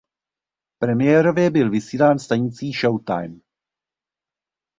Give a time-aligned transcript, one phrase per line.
[0.79, 3.39] Premiérově byl vysílán stanicí Showtime.